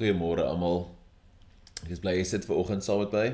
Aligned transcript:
Goeiemôre 0.00 0.46
almal. 0.48 0.86
Ek 1.84 1.90
is 1.92 1.98
bly 2.00 2.14
jy 2.14 2.22
sit 2.24 2.46
ver 2.48 2.56
oggend 2.56 2.80
saam 2.80 3.02
met 3.02 3.12
my. 3.12 3.24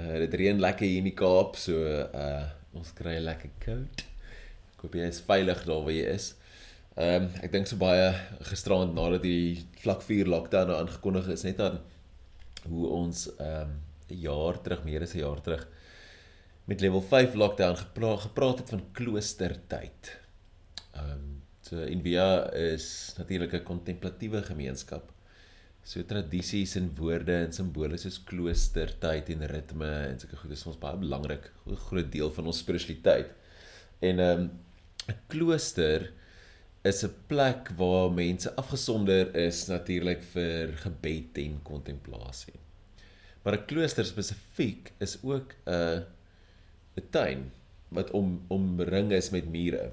Uh 0.00 0.14
dit 0.22 0.36
reën 0.40 0.62
lekker 0.64 0.88
hier 0.88 1.02
in 1.02 1.10
die 1.10 1.12
Kaap, 1.12 1.58
so 1.60 1.76
uh 1.76 2.46
ons 2.72 2.94
kry 2.96 3.18
lekker 3.20 3.52
koud. 3.60 4.00
Ek 4.70 4.80
hoop 4.80 4.96
jy 4.96 5.10
is 5.12 5.18
veilig 5.26 5.60
daar 5.68 5.82
waar 5.84 5.92
jy 5.92 6.06
is. 6.14 6.30
Ehm 6.94 7.26
um, 7.26 7.28
ek 7.44 7.52
dink 7.52 7.68
so 7.68 7.76
baie 7.84 8.08
gisterand 8.48 8.96
nadat 8.96 9.26
die 9.26 9.60
vlak 9.82 10.00
4 10.08 10.32
lockdown 10.32 10.72
nou 10.72 10.80
aangekondig 10.80 11.28
is 11.36 11.44
net 11.50 11.60
aan 11.66 11.78
hoe 12.64 12.96
ons 13.02 13.26
ehm 13.34 13.68
um, 13.68 13.76
'n 14.08 14.24
jaar 14.24 14.62
terug, 14.64 14.88
meer 14.88 15.04
as 15.04 15.12
'n 15.12 15.24
jaar 15.26 15.44
terug 15.44 15.68
met 16.64 16.80
level 16.80 17.04
5 17.12 17.36
lockdown 17.44 17.76
gepra 17.76 18.16
gepraat 18.24 18.64
het 18.64 18.72
van 18.72 18.88
kloostertyd. 18.96 20.16
Ehm 20.96 21.12
um, 21.12 21.30
so 21.60 21.76
Envia 21.84 22.48
is 22.56 23.14
natuurlik 23.20 23.52
'n 23.52 23.68
kontemplatiewe 23.74 24.42
gemeenskap. 24.48 25.12
So 25.82 26.02
tradisies 26.04 26.76
en 26.76 26.90
woorde 26.98 27.34
en 27.46 27.52
simbole 27.56 27.98
soos 27.98 28.18
klooster, 28.28 28.92
tyd 29.00 29.30
en 29.32 29.46
ritme 29.48 29.88
en 30.10 30.18
sulke 30.20 30.38
goed 30.38 30.52
is 30.54 30.64
vir 30.64 30.72
ons 30.74 30.80
baie 30.82 31.00
belangrik, 31.00 31.50
'n 31.66 31.76
groot 31.88 32.10
deel 32.12 32.30
van 32.36 32.46
ons 32.46 32.58
spiritualiteit. 32.58 33.30
En 34.00 34.20
ehm 34.20 34.40
um, 34.40 34.50
'n 35.08 35.18
klooster 35.28 36.12
is 36.84 37.02
'n 37.04 37.14
plek 37.28 37.70
waar 37.76 38.12
mense 38.12 38.54
afgesonder 38.56 39.34
is 39.36 39.68
natuurlik 39.68 40.22
vir 40.22 40.76
gebed 40.84 41.38
en 41.38 41.62
kontemplasie. 41.62 42.58
Maar 43.42 43.54
'n 43.56 43.66
klooster 43.66 44.04
spesifiek 44.04 44.92
is 44.98 45.18
ook 45.22 45.54
'n 45.66 46.04
'n 46.96 47.08
tuin 47.10 47.50
wat 47.88 48.10
om 48.10 48.44
omring 48.48 49.12
is 49.12 49.30
met 49.30 49.46
mure 49.48 49.92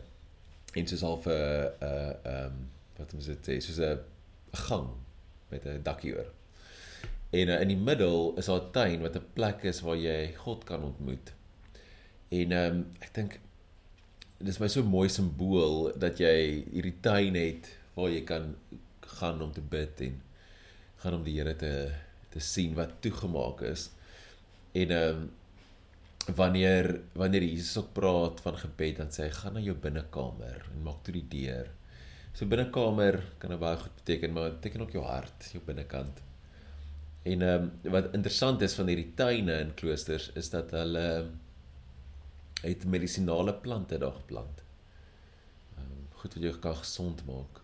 en 0.75 0.87
soos 0.87 1.01
half 1.01 1.25
'n 1.25 1.31
'n 1.31 2.15
ehm 2.23 2.55
wat 2.97 3.13
moet 3.13 3.29
ek 3.29 3.45
sê, 3.45 3.59
soos 3.61 3.79
'n 3.79 3.99
gang 4.51 5.06
met 5.49 5.65
'n 5.65 5.83
dakkie 5.83 6.15
oor. 6.15 6.29
En 7.29 7.47
uh, 7.47 7.61
in 7.61 7.67
die 7.67 7.77
middel 7.89 8.33
is 8.37 8.45
daar 8.45 8.61
'n 8.61 8.71
tuin 8.71 9.01
wat 9.01 9.15
'n 9.15 9.33
plek 9.33 9.63
is 9.63 9.81
waar 9.81 9.97
jy 9.97 10.33
God 10.35 10.63
kan 10.63 10.83
ontmoet. 10.83 11.33
En 12.29 12.51
ehm 12.51 12.75
um, 12.75 12.85
ek 12.99 13.13
dink 13.13 13.39
dis 14.37 14.59
my 14.59 14.67
so 14.67 14.83
mooi 14.83 15.09
simbool 15.09 15.91
dat 15.97 16.19
jy 16.19 16.63
hierdie 16.71 16.99
tuin 17.01 17.35
het 17.35 17.69
waar 17.93 18.09
jy 18.09 18.23
kan 18.23 18.55
gaan 19.01 19.41
om 19.41 19.51
te 19.51 19.61
bid 19.61 20.01
en 20.01 20.21
gaan 21.01 21.13
om 21.13 21.23
die 21.23 21.37
Here 21.39 21.55
te 21.55 21.91
te 22.29 22.39
sien 22.39 22.75
wat 22.75 23.01
toegemaak 23.01 23.61
is. 23.61 23.89
En 24.71 24.91
ehm 24.91 25.15
um, 25.15 25.31
wanneer 26.35 26.99
wanneer 27.13 27.43
Jesus 27.43 27.77
ook 27.77 27.93
praat 27.93 28.41
van 28.41 28.57
gebed 28.57 28.97
dan 28.97 29.11
sê 29.11 29.27
hy 29.27 29.31
gaan 29.31 29.53
na 29.53 29.63
jou 29.63 29.75
binnekamer 29.75 30.65
en 30.73 30.83
maak 30.83 31.03
toe 31.03 31.13
die 31.15 31.27
deur 31.31 31.69
So 32.33 32.45
binnekamer 32.45 33.19
kan 33.41 33.51
nou 33.53 33.59
baie 33.61 33.77
goed 33.81 33.95
beteken, 34.01 34.33
maar 34.33 34.49
dit 34.51 34.59
beteken 34.59 34.81
ook 34.81 34.95
jou 34.97 35.03
hart, 35.05 35.49
jou 35.53 35.61
binnekant. 35.65 36.21
En 37.27 37.41
ehm 37.41 37.69
um, 37.83 37.91
wat 37.91 38.13
interessant 38.13 38.61
is 38.61 38.75
van 38.77 38.87
hierdie 38.87 39.13
tuine 39.19 39.59
in 39.63 39.73
kloosters 39.79 40.29
is 40.39 40.49
dat 40.53 40.71
hulle 40.71 41.07
het 42.61 42.85
medisinale 42.85 43.53
plante 43.53 43.97
daar 43.97 44.15
geplant. 44.19 44.61
Ehm 45.77 45.91
um, 45.91 46.03
goed 46.21 46.37
wat 46.37 46.43
jou 46.43 46.53
kan 46.67 46.77
gesond 46.83 47.25
maak. 47.25 47.61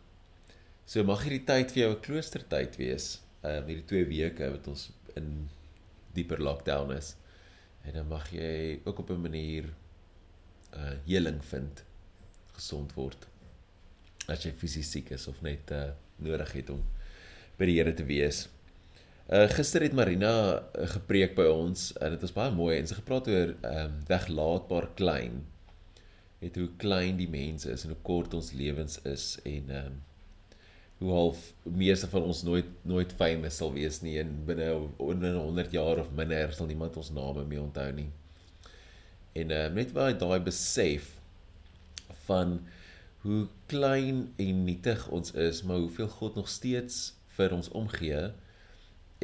So 0.85 1.03
mag 1.03 1.23
hierdie 1.23 1.45
tyd 1.47 1.71
vir 1.71 1.83
jou 1.83 1.91
'n 1.93 2.01
kloostertyd 2.07 2.79
wees. 2.81 3.07
Ehm 3.41 3.61
um, 3.61 3.67
hierdie 3.71 3.89
2 3.93 4.05
weke 4.11 4.49
wat 4.57 4.67
ons 4.67 4.89
in 5.15 5.49
dieper 6.13 6.41
lockdown 6.41 6.91
is. 6.97 7.15
En 7.83 7.93
dan 7.93 8.07
mag 8.07 8.31
jy 8.31 8.81
ook 8.83 8.99
op 8.99 9.09
'n 9.09 9.21
manier 9.21 9.73
uh 10.73 10.97
heling 11.05 11.43
vind, 11.45 11.83
gesond 12.57 12.93
word 12.93 13.27
as 14.31 14.43
jy 14.45 14.53
fisies 14.55 14.91
siek 14.93 15.11
is 15.15 15.27
of 15.27 15.41
net 15.45 15.71
uh 15.75 15.91
nodig 16.23 16.51
het 16.55 16.69
om 16.71 16.83
by 17.57 17.67
die 17.67 17.79
Here 17.79 17.93
te 17.97 18.05
wees. 18.07 18.45
Uh 19.27 19.47
gister 19.51 19.83
het 19.83 19.95
Marina 19.97 20.33
uh, 20.59 20.87
gepreek 20.93 21.35
by 21.35 21.47
ons 21.49 21.91
en 21.99 22.13
dit 22.15 22.23
was 22.23 22.35
baie 22.35 22.53
mooi 22.55 22.77
en 22.77 22.87
sy 22.87 22.99
gepraat 22.99 23.27
oor 23.31 23.53
ehm 23.55 23.83
um, 23.83 23.99
weglaatbaar 24.09 24.89
klein. 24.99 25.41
Het 26.43 26.57
hoe 26.59 26.69
klein 26.79 27.19
die 27.19 27.29
mens 27.31 27.65
is 27.65 27.85
en 27.85 27.93
hoe 27.95 28.01
kort 28.03 28.35
ons 28.37 28.51
lewens 28.57 28.99
is 29.09 29.27
en 29.43 29.71
ehm 29.71 29.93
um, 29.93 30.01
hoe 31.03 31.11
half 31.11 31.39
meeste 31.67 32.07
van 32.07 32.29
ons 32.29 32.43
nooit 32.47 32.69
nooit 32.87 33.11
famous 33.19 33.57
sal 33.59 33.73
wees 33.75 33.97
nie 34.05 34.13
en 34.21 34.29
binne 34.47 34.69
onder 35.03 35.35
100 35.35 35.73
jaar 35.75 35.99
of 35.99 36.13
minder 36.15 36.53
sal 36.55 36.69
niemand 36.69 36.95
ons 37.01 37.11
name 37.11 37.43
meer 37.49 37.63
onthou 37.63 37.89
nie. 37.97 38.07
En 39.33 39.51
ehm 39.51 39.71
um, 39.71 39.81
net 39.81 39.91
baie 39.95 40.15
daai 40.15 40.39
besef 40.45 41.11
van 42.27 42.61
hoe 43.23 43.47
klein 43.71 44.25
en 44.41 44.63
nietig 44.67 45.07
ons 45.15 45.31
is, 45.39 45.61
maar 45.63 45.79
hoeveel 45.79 46.09
God 46.11 46.35
nog 46.35 46.49
steeds 46.51 47.13
vir 47.37 47.55
ons 47.55 47.69
omgee 47.71 48.23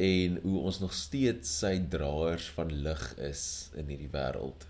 en 0.00 0.38
hoe 0.42 0.60
ons 0.64 0.80
nog 0.80 0.94
steeds 0.96 1.50
sy 1.60 1.74
draers 1.92 2.48
van 2.56 2.72
lig 2.86 3.02
is 3.20 3.44
in 3.76 3.92
hierdie 3.92 4.08
wêreld. 4.14 4.64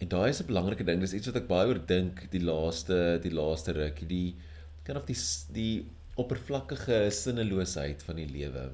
En 0.00 0.08
daai 0.12 0.28
is 0.28 0.40
'n 0.40 0.50
belangrike 0.52 0.84
ding. 0.84 1.00
Dis 1.00 1.16
iets 1.16 1.26
wat 1.26 1.36
ek 1.36 1.48
baie 1.48 1.68
oor 1.68 1.80
dink 1.86 2.30
die 2.30 2.44
laaste 2.44 3.18
die 3.22 3.32
laaste 3.32 3.72
ruk, 3.72 4.08
die 4.08 4.36
kan 4.84 4.96
of 4.96 5.04
die 5.08 5.18
die 5.52 5.86
oppervlakkige 6.16 7.10
sinneloosheid 7.10 8.02
van 8.02 8.16
die 8.16 8.28
lewe 8.28 8.70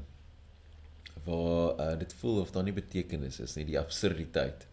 waar 1.27 1.81
uh, 1.81 1.99
dit 1.99 2.13
voel 2.21 2.41
of 2.41 2.51
daar 2.55 2.63
nie 2.67 2.75
betekenis 2.77 3.41
is 3.41 3.57
nie, 3.57 3.65
die 3.65 3.78
absurditeit. 3.78 4.67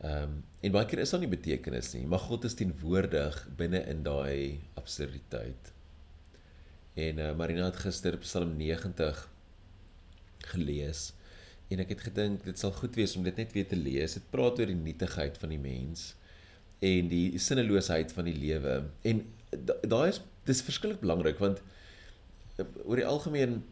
Ehm 0.00 0.22
um, 0.22 0.38
en 0.60 0.72
baie 0.72 0.84
keer 0.88 1.00
is 1.00 1.10
daar 1.12 1.22
nie 1.22 1.32
betekenis 1.32 1.94
nie, 1.94 2.06
maar 2.08 2.20
God 2.20 2.44
is 2.44 2.54
teenwoordig 2.56 3.36
binne 3.56 3.80
in 3.88 4.02
daai 4.04 4.60
absurditeit. 4.76 5.70
En 7.00 7.20
uh, 7.20 7.30
Marina 7.36 7.64
het 7.70 7.80
gister 7.80 8.18
Psalm 8.20 8.52
90 8.58 9.22
gelees 10.52 11.10
en 11.72 11.80
ek 11.84 11.94
het 11.94 12.04
gedink 12.08 12.44
dit 12.44 12.60
sal 12.60 12.72
goed 12.76 12.96
wees 12.98 13.14
om 13.16 13.24
dit 13.24 13.36
net 13.40 13.52
weer 13.56 13.68
te 13.68 13.78
lees. 13.78 14.16
Dit 14.18 14.28
praat 14.32 14.60
oor 14.60 14.72
die 14.72 14.76
nietigheid 14.76 15.38
van 15.40 15.52
die 15.54 15.60
mens 15.60 16.10
en 16.84 17.08
die 17.12 17.38
sinneloosheid 17.38 18.12
van 18.12 18.28
die 18.28 18.36
lewe. 18.36 18.80
En 19.08 19.24
daai 19.84 20.08
is 20.10 20.20
dis 20.48 20.64
verskriklik 20.64 21.04
belangrik 21.04 21.40
want 21.40 21.60
uh, 22.56 22.66
oor 22.84 23.00
die 23.00 23.08
algemeen 23.08 23.62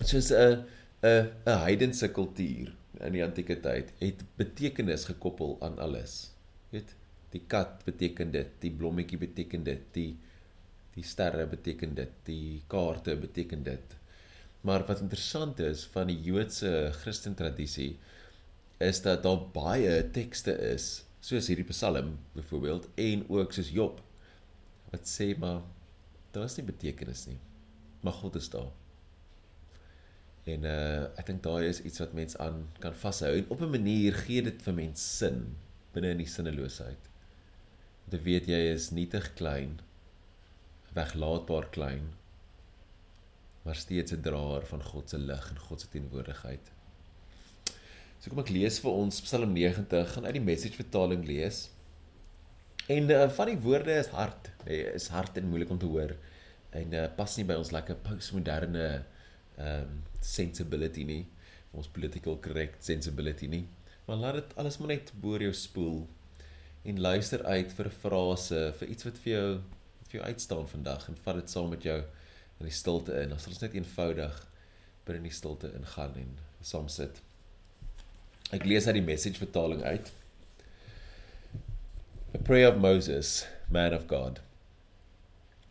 soos 0.00 0.32
'n 0.32 0.64
'n 1.04 1.28
'n 1.44 1.60
heidense 1.64 2.08
kultuur 2.12 2.72
in 3.06 3.14
die 3.14 3.24
antieke 3.24 3.58
tyd 3.62 3.92
het 4.00 4.24
betekenis 4.40 5.06
gekoppel 5.10 5.56
aan 5.64 5.78
alles. 5.82 6.32
Weet, 6.72 6.94
die 7.32 7.42
kat 7.46 7.84
beteken 7.86 8.32
dit, 8.34 8.50
die 8.62 8.72
blommetjie 8.74 9.20
beteken 9.20 9.64
dit, 9.66 9.84
die 9.94 10.10
die 10.98 11.06
sterre 11.06 11.44
beteken 11.46 11.92
dit, 11.94 12.14
die 12.26 12.62
kaarte 12.66 13.14
beteken 13.20 13.60
dit. 13.62 13.92
Maar 14.66 14.82
wat 14.88 15.02
interessant 15.04 15.60
is 15.62 15.84
van 15.92 16.10
die 16.10 16.18
Joodse 16.24 16.90
Christen 16.96 17.36
tradisie 17.38 17.92
is 18.82 18.98
dat 19.04 19.22
daar 19.22 19.44
baie 19.54 20.00
tekste 20.14 20.56
is, 20.72 20.88
soos 21.22 21.50
hierdie 21.50 21.68
Psalm 21.70 22.16
byvoorbeeld 22.34 22.88
en 22.98 23.24
ook 23.30 23.54
soos 23.54 23.70
Job 23.74 24.02
wat 24.90 25.06
sê 25.06 25.32
maar 25.38 25.62
daar 26.34 26.48
is 26.48 26.58
nie 26.58 26.66
betekenis 26.66 27.26
nie. 27.28 27.38
Maar 28.02 28.16
God 28.20 28.38
is 28.38 28.50
daar. 28.50 28.70
En 30.48 30.64
uh 30.70 31.20
ek 31.20 31.26
dink 31.30 31.42
daai 31.44 31.68
is 31.68 31.82
iets 31.82 32.00
wat 32.02 32.14
mens 32.16 32.36
aan 32.44 32.62
kan 32.82 32.94
vashou 33.02 33.32
en 33.36 33.50
op 33.54 33.62
'n 33.64 33.74
manier 33.74 34.14
gee 34.24 34.42
dit 34.42 34.62
vir 34.66 34.74
mens 34.74 35.04
sin 35.18 35.40
binne 35.92 36.14
in 36.14 36.22
die 36.22 36.32
sinneloosheid. 36.34 37.10
Dit 38.08 38.22
weet 38.22 38.46
jy 38.48 38.60
is 38.72 38.90
nietig 38.90 39.34
klein, 39.40 39.80
weglaatbaar 40.96 41.68
klein, 41.76 42.14
maar 43.64 43.76
steeds 43.76 44.12
'n 44.12 44.22
draer 44.22 44.66
van 44.66 44.82
God 44.82 45.10
se 45.10 45.18
lig 45.18 45.50
en 45.50 45.58
God 45.58 45.80
se 45.80 45.88
teenwoordigheid. 45.88 46.72
So 48.20 48.30
kom 48.30 48.38
ek 48.38 48.54
lees 48.54 48.80
vir 48.80 48.90
ons 48.90 49.20
Psalm 49.20 49.52
90, 49.52 50.12
gaan 50.14 50.26
uit 50.26 50.38
die 50.38 50.48
message 50.52 50.74
vertaling 50.74 51.26
lees. 51.26 51.70
En 52.88 53.10
uh, 53.10 53.28
van 53.30 53.46
die 53.46 53.60
woorde 53.60 53.92
is 53.92 54.06
hard, 54.06 54.50
nee, 54.64 54.92
is 54.94 55.08
hard 55.08 55.36
en 55.36 55.48
moeilik 55.48 55.70
om 55.70 55.78
te 55.78 55.86
hoor 55.86 56.16
en 56.70 56.92
uh, 56.92 57.04
pas 57.16 57.36
nie 57.36 57.46
by 57.48 57.56
ons 57.60 57.70
lekker 57.72 57.96
postmoderne 58.04 59.04
um 59.58 60.02
sensibility 60.24 61.04
nie, 61.04 61.24
ons 61.76 61.90
political 61.92 62.38
correct 62.42 62.84
sensibility 62.84 63.48
nie. 63.50 63.64
Maar 64.06 64.22
laat 64.22 64.38
dit 64.40 64.54
alles 64.56 64.78
maar 64.78 64.94
net 64.94 65.12
boor 65.20 65.42
jou 65.42 65.52
spoel 65.52 66.06
en 66.88 67.00
luister 67.00 67.42
uit 67.44 67.72
vir 67.76 67.90
frase, 67.92 68.60
vir 68.78 68.94
iets 68.94 69.04
wat 69.04 69.18
vir 69.24 69.32
jou 69.32 69.48
vir 70.08 70.20
jou 70.20 70.24
uitstaan 70.24 70.68
vandag 70.70 71.08
en 71.10 71.18
vat 71.24 71.36
dit 71.36 71.50
saam 71.52 71.68
met 71.68 71.84
jou 71.84 71.98
in 72.58 72.68
die 72.68 72.74
stilte 72.74 73.12
in. 73.20 73.32
Ons 73.34 73.44
sal 73.44 73.52
ons 73.52 73.64
net 73.66 73.74
eenvoudig 73.76 74.38
binne 75.08 75.28
die 75.28 75.34
stilte 75.34 75.68
ingaan 75.76 76.16
en 76.22 76.30
saam 76.64 76.88
sit. 76.92 77.20
Ek 78.56 78.64
lees 78.64 78.88
uit 78.88 78.96
die 78.96 79.04
message 79.04 79.40
vertaling 79.40 79.82
uit. 79.84 80.08
A 82.34 82.40
prayer 82.44 82.70
of 82.72 82.80
Moses, 82.80 83.42
man 83.68 83.92
of 83.92 84.06
God. 84.08 84.40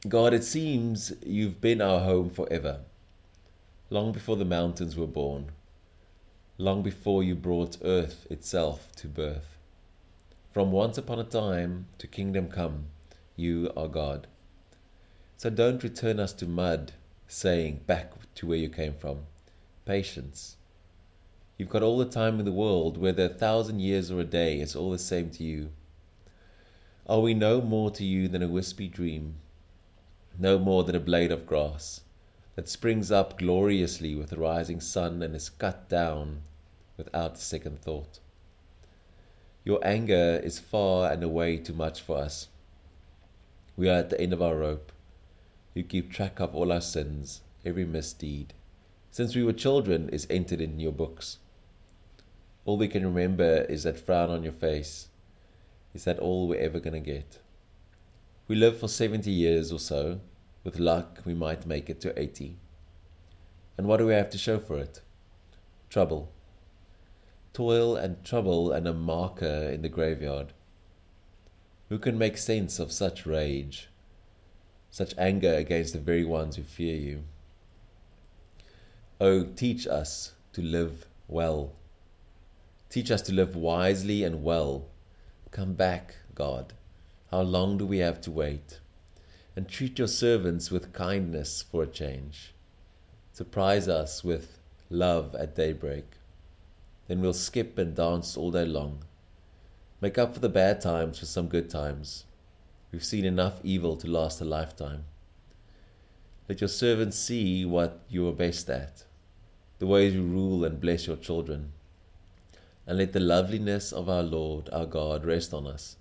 God, 0.07 0.33
it 0.33 0.45
seems 0.45 1.11
you've 1.25 1.59
been 1.61 1.81
our 1.81 2.01
home 2.05 2.29
forever. 2.29 2.79
Long 3.89 4.11
before 4.11 4.35
the 4.35 4.43
mountains 4.43 4.97
were 4.97 5.07
born, 5.07 5.49
long 6.57 6.83
before 6.83 7.23
you 7.23 7.33
brought 7.33 7.77
earth 7.83 8.27
itself 8.29 8.91
to 8.97 9.07
birth. 9.07 9.57
From 10.51 10.73
once 10.73 10.97
upon 10.97 11.19
a 11.19 11.23
time 11.23 11.85
to 11.97 12.07
kingdom 12.07 12.49
come, 12.49 12.87
you 13.37 13.71
are 13.77 13.87
God. 13.87 14.27
So 15.37 15.49
don't 15.49 15.83
return 15.83 16.19
us 16.19 16.33
to 16.33 16.45
mud 16.45 16.91
saying 17.27 17.81
back 17.85 18.11
to 18.35 18.47
where 18.47 18.57
you 18.57 18.69
came 18.69 18.93
from. 18.93 19.19
Patience. 19.85 20.57
You've 21.57 21.69
got 21.69 21.83
all 21.83 21.97
the 21.97 22.05
time 22.05 22.39
in 22.39 22.45
the 22.45 22.51
world, 22.51 22.97
whether 22.97 23.25
a 23.25 23.29
thousand 23.29 23.79
years 23.79 24.11
or 24.11 24.19
a 24.19 24.25
day, 24.25 24.59
it's 24.59 24.75
all 24.75 24.91
the 24.91 24.97
same 24.97 25.29
to 25.31 25.43
you. 25.43 25.69
Are 27.07 27.21
we 27.21 27.33
no 27.33 27.61
more 27.61 27.89
to 27.91 28.03
you 28.03 28.27
than 28.27 28.43
a 28.43 28.49
wispy 28.49 28.89
dream, 28.89 29.35
no 30.37 30.59
more 30.59 30.83
than 30.83 30.95
a 30.95 30.99
blade 30.99 31.31
of 31.31 31.47
grass 31.47 32.01
that 32.57 32.67
springs 32.67 33.11
up 33.11 33.37
gloriously 33.37 34.15
with 34.15 34.31
the 34.31 34.35
rising 34.35 34.81
sun 34.81 35.21
and 35.21 35.35
is 35.35 35.47
cut 35.47 35.87
down 35.87 36.41
without 36.97 37.35
a 37.35 37.39
second 37.39 37.79
thought? 37.79 38.19
Your 39.63 39.79
anger 39.83 40.41
is 40.43 40.57
far 40.57 41.11
and 41.11 41.23
away 41.23 41.57
too 41.57 41.73
much 41.73 42.01
for 42.01 42.17
us. 42.17 42.47
We 43.75 43.87
are 43.87 43.99
at 43.99 44.09
the 44.09 44.19
end 44.19 44.33
of 44.33 44.41
our 44.41 44.55
rope. 44.55 44.91
You 45.75 45.83
keep 45.83 46.11
track 46.11 46.39
of 46.39 46.55
all 46.55 46.71
our 46.71 46.81
sins, 46.81 47.41
every 47.63 47.85
misdeed. 47.85 48.55
Since 49.11 49.35
we 49.35 49.43
were 49.43 49.53
children, 49.53 50.09
is 50.09 50.25
entered 50.27 50.59
in 50.59 50.79
your 50.79 50.91
books. 50.91 51.37
All 52.65 52.77
we 52.77 52.87
can 52.87 53.05
remember 53.05 53.67
is 53.69 53.83
that 53.83 53.99
frown 53.99 54.31
on 54.31 54.41
your 54.41 54.51
face. 54.51 55.09
Is 55.93 56.05
that 56.05 56.17
all 56.17 56.47
we're 56.47 56.59
ever 56.59 56.79
going 56.79 57.01
to 57.03 57.11
get? 57.11 57.37
We 58.47 58.55
live 58.55 58.79
for 58.79 58.87
70 58.87 59.29
years 59.29 59.71
or 59.71 59.79
so. 59.79 60.21
With 60.67 60.79
luck, 60.79 61.21
we 61.23 61.33
might 61.33 61.65
make 61.65 61.89
it 61.89 62.01
to 62.01 62.19
80. 62.19 62.57
And 63.77 63.87
what 63.87 63.99
do 63.99 64.05
we 64.05 64.13
have 64.13 64.29
to 64.31 64.37
show 64.37 64.59
for 64.59 64.77
it? 64.77 64.99
Trouble 65.89 66.29
toil 67.53 67.95
and 67.95 68.21
trouble 68.25 68.73
and 68.73 68.85
a 68.85 68.93
marker 68.93 69.69
in 69.71 69.81
the 69.81 69.87
graveyard. 69.87 70.51
Who 71.87 71.97
can 71.97 72.17
make 72.17 72.37
sense 72.37 72.79
of 72.79 72.91
such 72.91 73.25
rage, 73.25 73.87
such 74.91 75.13
anger 75.17 75.53
against 75.53 75.93
the 75.93 75.99
very 75.99 76.25
ones 76.25 76.57
who 76.57 76.63
fear 76.63 76.97
you? 76.97 77.23
Oh, 79.21 79.43
teach 79.43 79.87
us 79.87 80.33
to 80.51 80.61
live 80.61 81.05
well. 81.29 81.71
Teach 82.89 83.09
us 83.09 83.21
to 83.21 83.33
live 83.33 83.55
wisely 83.55 84.25
and 84.25 84.43
well. 84.43 84.89
Come 85.49 85.75
back, 85.75 86.17
God. 86.35 86.73
How 87.31 87.39
long 87.39 87.77
do 87.77 87.85
we 87.85 87.99
have 87.99 88.19
to 88.19 88.31
wait? 88.31 88.81
And 89.57 89.67
treat 89.67 89.97
your 89.97 90.07
servants 90.07 90.69
with 90.69 90.93
kindness 90.93 91.63
for 91.63 91.81
a 91.81 91.87
change. 91.87 92.53
Surprise 93.33 93.87
us 93.87 94.23
with 94.23 94.59
love 94.91 95.33
at 95.33 95.55
daybreak. 95.55 96.05
Then 97.07 97.21
we'll 97.21 97.33
skip 97.33 97.75
and 97.79 97.95
dance 97.95 98.37
all 98.37 98.51
day 98.51 98.65
long. 98.65 98.99
Make 99.99 100.19
up 100.19 100.35
for 100.35 100.39
the 100.39 100.47
bad 100.47 100.79
times 100.79 101.19
with 101.19 101.29
some 101.31 101.47
good 101.47 101.71
times. 101.71 102.25
We've 102.91 103.03
seen 103.03 103.25
enough 103.25 103.59
evil 103.63 103.95
to 103.95 104.07
last 104.07 104.41
a 104.41 104.45
lifetime. 104.45 105.05
Let 106.47 106.61
your 106.61 106.67
servants 106.67 107.17
see 107.17 107.65
what 107.65 108.01
you 108.09 108.27
are 108.27 108.33
best 108.33 108.69
at, 108.69 109.05
the 109.79 109.87
ways 109.87 110.13
you 110.13 110.21
rule 110.21 110.65
and 110.65 110.79
bless 110.79 111.07
your 111.07 111.17
children. 111.17 111.71
And 112.85 112.99
let 112.99 113.11
the 113.11 113.19
loveliness 113.19 113.91
of 113.91 114.07
our 114.07 114.21
Lord, 114.21 114.69
our 114.71 114.85
God, 114.85 115.25
rest 115.25 115.51
on 115.51 115.65
us, 115.65 115.95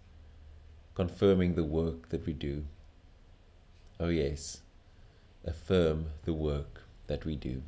confirming 0.94 1.54
the 1.54 1.64
work 1.64 2.10
that 2.10 2.26
we 2.26 2.34
do. 2.34 2.66
Oh, 3.98 4.08
yes, 4.08 4.60
affirm 5.44 6.06
the 6.24 6.32
work 6.32 6.82
that 7.06 7.24
we 7.24 7.36
do. 7.36 7.62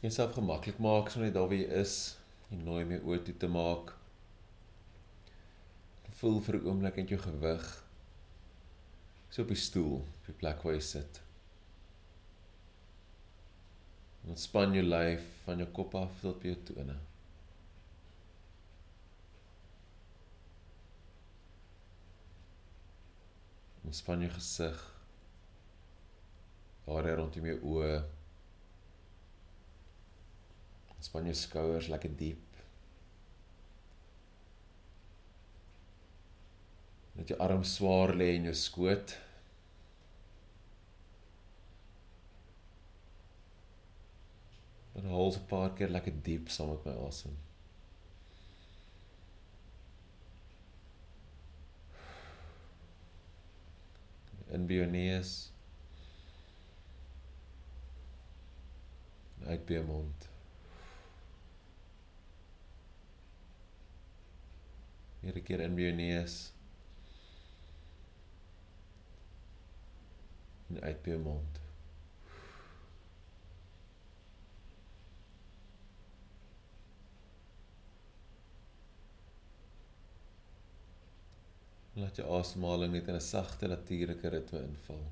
jouself 0.00 0.32
gemaklik 0.34 0.78
maak 0.78 1.10
so 1.10 1.20
net 1.20 1.34
daar 1.34 1.48
wie 1.50 1.64
jy 1.64 1.80
is 1.82 1.94
en 2.54 2.62
nooi 2.64 2.84
my 2.88 3.00
oor 3.04 3.18
toe 3.24 3.34
te 3.36 3.48
maak. 3.50 3.92
Voel 6.20 6.40
vir 6.46 6.56
'n 6.58 6.66
oomblik 6.70 6.96
net 6.96 7.10
jou 7.12 7.20
gewig 7.20 7.66
so 9.30 9.42
op 9.42 9.48
die 9.48 9.62
stoel, 9.68 9.96
op 10.00 10.26
die 10.26 10.38
plek 10.40 10.62
waar 10.62 10.74
jy 10.74 10.80
sit. 10.80 11.27
Ontspan 14.28 14.76
jou 14.76 14.84
lyf 14.84 15.24
van 15.46 15.62
jou 15.62 15.68
kop 15.72 15.96
af 15.96 16.20
tot 16.20 16.42
by 16.42 16.52
jou 16.52 16.58
tone. 16.68 16.98
Ontspan 23.88 24.26
jou 24.26 24.30
gesig. 24.36 24.84
Waar 26.84 27.10
rondom 27.16 27.48
jou 27.48 27.58
oë 27.72 27.96
Span 31.00 31.28
jou 31.30 31.36
skouers 31.38 31.88
lekker 31.92 32.10
diep. 32.18 32.44
Net 37.18 37.30
jou 37.32 37.38
arm 37.42 37.64
swaar 37.66 38.14
lê 38.18 38.32
in 38.38 38.48
jou 38.50 38.56
skoot. 38.58 39.14
Dan 44.98 45.12
haal 45.14 45.28
jy 45.30 45.38
'n 45.38 45.46
paar 45.50 45.70
keer 45.78 45.90
lekker 45.94 46.14
diep 46.26 46.48
saam 46.50 46.70
met 46.70 46.86
my 46.86 46.94
asem. 47.08 47.34
In 54.56 54.66
by 54.66 54.78
jou 54.78 54.88
neus. 54.94 55.30
Uit 59.46 59.62
by 59.66 59.78
jou 59.78 59.84
mond. 59.92 60.26
Hierdie 65.22 65.44
keer 65.46 65.62
in 65.68 65.78
by 65.78 65.86
jou 65.86 65.94
neus. 66.02 66.36
En 70.68 70.82
uit 70.82 71.02
by 71.06 71.14
jou 71.14 71.22
mond. 71.30 71.67
Laat 82.08 82.22
jou 82.22 82.28
asemhaling 82.32 82.94
net 82.94 83.08
in 83.12 83.16
'n 83.18 83.20
sagte 83.20 83.68
natuurlike 83.68 84.28
ritme 84.32 84.60
inval. 84.64 85.02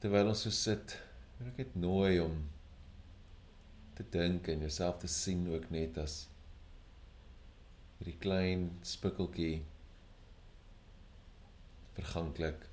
Terwyl 0.00 0.32
ons 0.32 0.42
so 0.42 0.50
sit, 0.50 0.96
wil 1.38 1.52
ek 1.52 1.60
net 1.62 1.76
nooi 1.76 2.18
om 2.18 2.34
te 3.94 4.06
dink 4.10 4.48
en 4.48 4.66
jouself 4.66 4.98
te 4.98 5.06
sien 5.06 5.46
ook 5.54 5.70
net 5.70 5.98
as 6.02 6.16
hierdie 8.00 8.18
klein 8.18 8.66
spikkeltjie 8.82 9.62
verganklik 11.94 12.69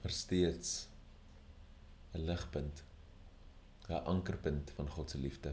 maar 0.00 0.10
steeds 0.10 0.88
'n 2.12 2.24
ligpunt 2.28 2.84
'n 3.88 4.04
ankerpunt 4.12 4.70
van 4.70 4.88
God 4.88 5.10
se 5.10 5.18
liefde 5.18 5.52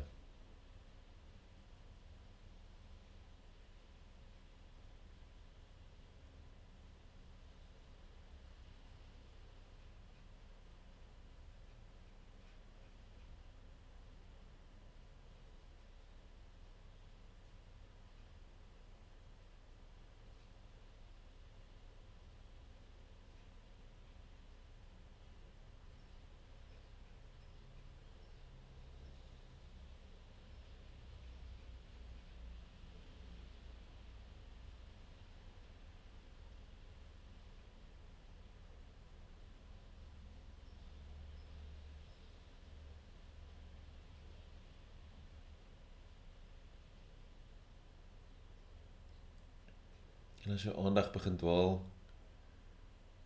En 50.47 50.47
as 50.58 50.64
jou 50.66 50.74
aandag 50.82 51.12
begin 51.14 51.36
dwaal, 51.38 51.76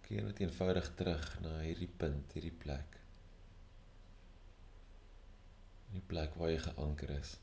keer 0.04 0.26
net 0.28 0.42
eenvoudig 0.44 0.90
terug 1.00 1.28
na 1.40 1.54
hierdie 1.64 1.88
punt, 2.02 2.34
hierdie 2.36 2.58
plek. 2.64 2.98
Die 5.94 6.04
plek 6.12 6.36
waar 6.36 6.52
jy 6.52 6.58
geanker 6.66 7.14
is. 7.16 7.38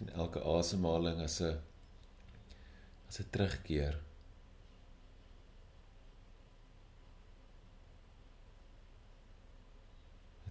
Sien 0.00 0.12
elke 0.16 0.40
asemhaling 0.40 1.20
as 1.20 1.40
'n 1.40 1.60
as 3.08 3.20
'n 3.20 3.26
terugkeer. 3.32 3.96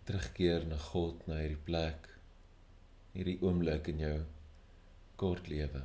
Terugkeer 0.05 0.61
na 0.67 0.77
God, 0.89 1.27
na 1.27 1.35
hierdie 1.41 1.65
plek, 1.69 2.09
hierdie 3.13 3.41
oomblik 3.41 3.87
in 3.91 3.99
jou 4.05 4.19
kort 5.17 5.47
lewe. 5.47 5.83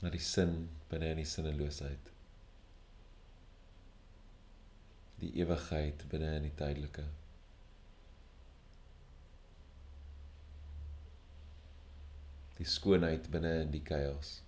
Na 0.00 0.10
die 0.10 0.26
sin 0.32 0.68
binne 0.90 1.10
in 1.10 1.22
die 1.22 1.32
sinneloosheid. 1.34 2.04
Die 5.20 5.32
ewigheid 5.42 6.04
binne 6.10 6.36
in 6.36 6.46
die 6.46 6.58
tydelike. 6.60 7.06
Die 12.58 12.66
skoonheid 12.66 13.30
binne 13.30 13.62
in 13.62 13.70
die 13.70 13.84
chaos. 13.84 14.38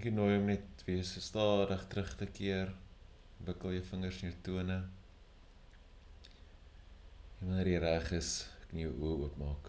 Ek 0.00 0.06
nooi 0.16 0.30
hom 0.32 0.46
net 0.48 0.80
weer 0.86 1.02
so 1.04 1.20
stadig 1.20 1.82
terug 1.92 2.14
te 2.16 2.24
keer. 2.36 2.70
Wikkel 3.44 3.74
jou 3.74 3.82
vingers 3.90 4.20
in 4.22 4.30
jou 4.30 4.38
tone. 4.46 4.78
En 7.36 7.50
wanneer 7.50 7.68
jy 7.68 7.82
reg 7.84 8.08
is, 8.16 8.30
kan 8.70 8.80
jy 8.80 8.86
jou 8.86 8.94
oë 8.96 9.18
oopmaak. 9.26 9.68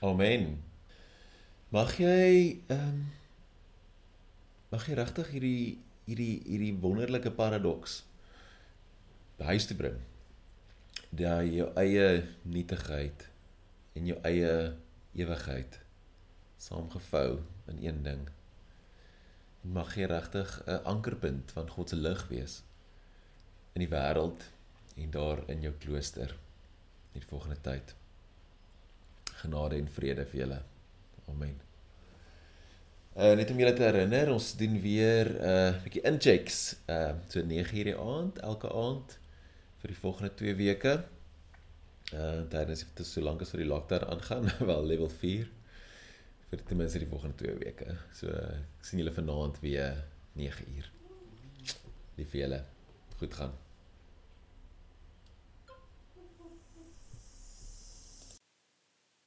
Amen. 0.00 0.62
Mag 1.68 1.98
jy 2.00 2.56
ehm 2.72 2.84
um, 2.88 3.00
mag 4.72 4.86
jy 4.88 4.94
regtig 4.96 5.28
hierdie 5.34 5.64
hierdie 6.06 6.36
hierdie 6.46 6.72
wonderlike 6.80 7.32
paradoks 7.36 7.98
huis 9.44 9.68
toe 9.68 9.76
bring. 9.76 9.98
Dat 11.12 11.44
jou 11.52 11.68
eie 11.82 12.24
nietigheid 12.48 13.26
en 13.92 14.08
jou 14.08 14.16
eie 14.24 14.72
ewigheid 15.20 15.80
saamgevou 16.56 17.42
in 17.68 17.84
een 17.84 18.02
ding. 18.08 18.26
En 19.60 19.76
mag 19.82 19.92
jy 20.00 20.08
regtig 20.08 20.62
'n 20.64 20.80
ankerpunt 20.96 21.52
van 21.52 21.68
God 21.76 21.92
se 21.92 21.96
lig 21.96 22.28
wees 22.32 22.62
in 23.76 23.84
die 23.84 23.92
wêreld 23.92 24.48
en 24.96 25.10
daar 25.10 25.44
in 25.48 25.60
jou 25.60 25.74
klooster 25.76 26.38
in 27.12 27.20
die 27.20 27.32
volgende 27.36 27.60
tyd 27.60 27.99
genade 29.42 29.78
en 29.80 29.88
vrede 29.88 30.24
vir 30.30 30.40
julle. 30.44 30.60
Amen. 31.30 31.58
Uh 33.20 33.32
net 33.34 33.50
om 33.50 33.58
julle 33.58 33.74
te 33.74 33.82
herinner, 33.82 34.30
ons 34.32 34.52
doen 34.56 34.76
weer 34.80 35.30
'n 35.34 35.48
uh, 35.52 35.80
bietjie 35.84 36.04
inchecks 36.10 36.58
uh 36.88 37.14
so 37.28 37.42
9:00 37.42 37.88
die 37.90 37.96
aand 37.96 38.38
elke 38.50 38.70
aand 38.70 39.16
vir 39.82 39.94
die 39.94 40.00
volgende 40.02 40.34
2 40.42 40.54
weke. 40.60 40.92
Uh 42.14 42.42
tydens 42.52 42.84
dit 42.94 43.06
so 43.06 43.20
lank 43.20 43.42
as 43.42 43.50
vir 43.54 43.64
die 43.64 43.70
lockdown 43.72 44.06
aangaan, 44.14 44.52
wel 44.70 44.86
level 44.86 45.10
4 45.22 45.48
vir 46.50 46.64
ten 46.66 46.76
minste 46.76 46.98
die 46.98 47.10
volgende 47.10 47.36
2 47.44 47.58
weke. 47.64 47.96
So 48.12 48.28
ek 48.28 48.86
sien 48.86 49.02
julle 49.02 49.14
vanaand 49.14 49.60
weer 49.64 50.04
9:00. 50.36 50.92
Lief 52.16 52.30
vir 52.30 52.40
julle. 52.44 52.62
Goed 53.18 53.34
gaan. 53.34 53.69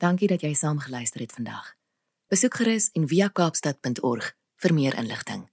Dankie 0.03 0.27
dat 0.27 0.41
jy 0.43 0.51
saam 0.53 0.81
geluister 0.83 1.21
het 1.23 1.31
vandag. 1.31 1.75
Besoek 2.27 2.57
gerus 2.59 2.89
en 2.91 3.07
via 3.07 3.29
kaapstad.org 3.31 4.33
vir 4.59 4.73
meer 4.75 4.97
inligting. 4.99 5.52